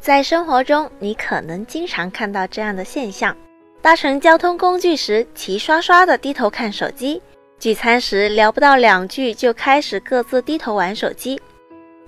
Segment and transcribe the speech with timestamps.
[0.00, 3.36] 在生活中，你可能经常看到这样的现象：
[3.82, 7.20] 搭乘交通工具时，齐刷刷的低头看手机；
[7.58, 11.38] 聚餐时，聊不到两句就开始各自低头玩手机。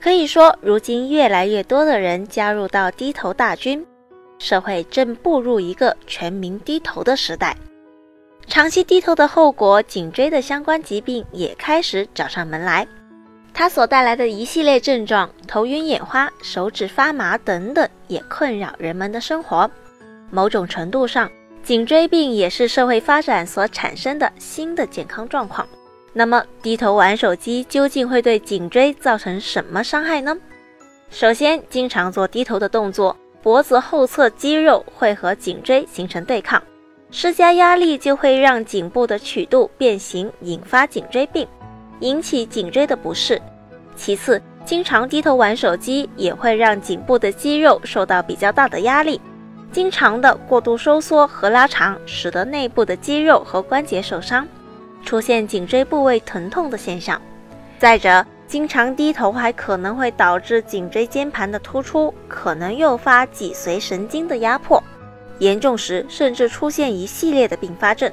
[0.00, 3.84] 可以说，如今越来越多的人加入到低头大军，
[4.38, 7.56] 社会正步入一个全民低头的时代。
[8.46, 12.86] 长期低头的后果，颈椎的相关疾病也开始找上门来。
[13.60, 19.70] 它所带来的一系列症状，头晕眼花、手指发麻等等，也困扰人们的生活。
[20.30, 21.30] 某种程度上，
[21.62, 25.68] 颈椎病也是社会发展所产生的新的健康状况。
[26.14, 30.34] 那么，低头玩手机究竟会对颈椎造成什么伤害呢？
[31.10, 36.62] 首先，经常做低头的动作，脖子后侧肌肉会和颈椎形成对抗，
[37.10, 41.46] 施加压力就会让颈部的曲度变形，引发颈椎病。
[42.00, 43.38] 引起颈椎的不适。
[44.00, 49.20] 其次，经常低头玩手机也会让颈部的肌肉受到比较大的压力，
[49.70, 54.48] 经常的过度收缩和拉长，使得内部的肌肉和关节受伤，
[55.04, 57.20] 出现颈椎部位疼痛的现象。
[57.78, 64.82] 再者，经常低头还可能会导致颈椎间盘的突出，可能诱发脊髓神经的压迫，
[65.40, 68.10] 严重时甚至出现一系列的并发症。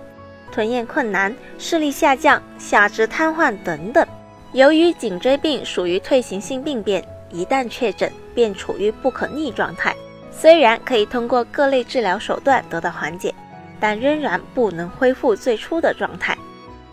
[0.52, 4.06] 吞咽困难、视力下降、下肢瘫痪等等。
[4.54, 9.96] 由于颈椎病属于退行性病变，一旦确诊便处于不可逆状态。
[10.32, 13.34] 虽然可以通过各类治疗手段得到缓解，
[13.80, 16.38] 但仍然不能恢复最初的状态。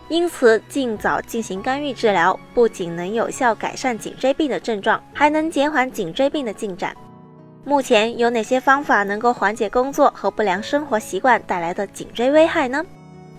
[0.09, 6.95] 因此，尽早进行干预治疗，不仅能有效改善颈椎病的症状，还能减缓颈椎病的进展。
[7.63, 12.85] 目前有哪些方法能够缓解工作和不良生活习惯带来的颈椎危害呢？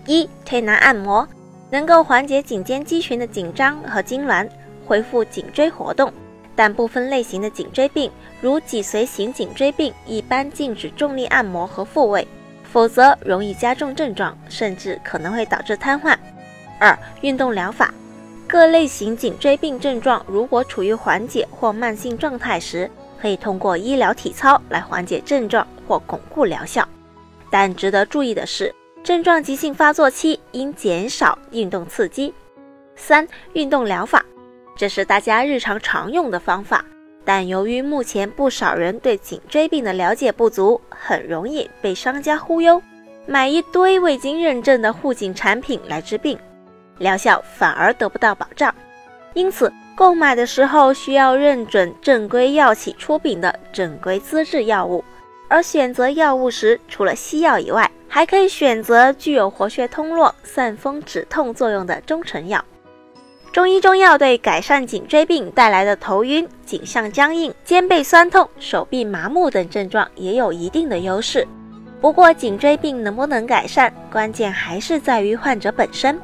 [0.07, 1.27] 一推拿按摩
[1.71, 4.49] 能够缓解颈肩肌群的紧张和痉挛，
[4.87, 6.13] 恢复颈椎活动。
[6.55, 12.27] 但部分类型的颈椎病，如脊髓型颈椎病，一般禁止重力按摩和复位，
[12.65, 16.17] 否则容易加重症状，甚至可能会导致瘫痪。
[16.79, 17.93] 二、运动疗法，
[18.47, 22.91] 各类型颈椎病症状如果处于缓解或慢性状态时，
[23.21, 26.89] 可以通过医疗体操来缓解症状或巩固疗效。
[27.51, 28.75] 但值得注意的是。
[29.07, 32.35] 症状急性发作期应减少运动刺激。
[32.97, 34.25] 三、运动疗法，
[34.77, 36.85] 这是大家日常常用的方法，
[37.25, 42.83] 但由于目前不少人对颈椎病的了解不足，很容易被商家忽悠，
[43.27, 46.37] 买一堆未经认证的护颈产品来治病，
[46.99, 48.75] 疗效反而得不到保障。
[49.35, 55.05] 因此，购买的时候需要认准正规药企出品的正规资质药物，
[55.47, 62.65] 而选择药物时，除了西药以外，还可以选择具有活血通络、散风止痛作用的中成药。
[63.53, 71.47] 中医中药对改善颈椎病带来的头晕、颈项僵硬、肩背酸痛、手臂麻木等症状也有一定的优势。
[72.01, 76.19] 不过，颈椎病能不能改善，关键还是在于患者本身。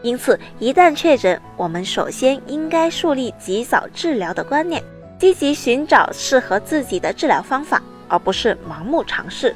[0.00, 4.82] 因此，一旦确诊，我们首先应该树立及早治疗的观念，
[5.18, 9.54] 积极寻找适合自己的治疗方法，而不是盲目尝试。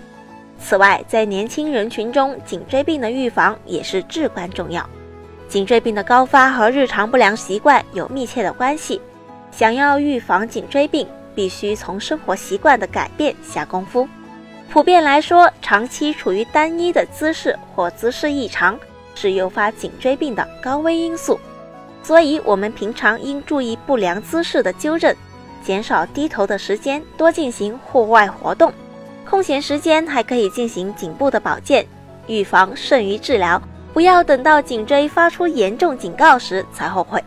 [0.69, 4.87] 此外，在年轻人群中，颈椎病的预防也是至关重要。
[5.49, 9.01] 颈椎病的高发和日常不良习惯有密切的关系。
[9.51, 14.07] 想要预防颈椎病，必须从生活习惯的改变下功夫。
[14.69, 18.79] 普遍来说，长期处于单一的姿势或姿势异常
[19.15, 21.41] 是诱发颈椎病的高危因素。
[22.03, 25.17] 所以，我们平常应注意不良姿势的纠正，
[25.65, 28.71] 减少低头的时间，多进行户外活动。
[29.29, 31.87] 空闲时间还可以进行颈部的保健，
[32.27, 33.61] 预防胜于治疗，
[33.93, 37.23] 不要等到颈椎发出严重警告时才后悔。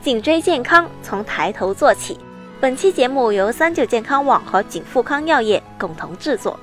[0.00, 2.16] 颈椎健康从抬头做起。
[2.60, 6.58] 本期节目由三九健康网和景富康药业共同制作。